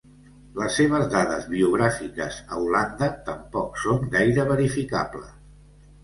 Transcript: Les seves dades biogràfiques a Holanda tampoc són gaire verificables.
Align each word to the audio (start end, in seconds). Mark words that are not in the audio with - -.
Les 0.59 0.75
seves 0.79 1.03
dades 1.09 1.43
biogràfiques 1.49 2.39
a 2.55 2.61
Holanda 2.61 3.09
tampoc 3.27 3.77
són 3.83 4.07
gaire 4.15 4.47
verificables. 4.53 5.29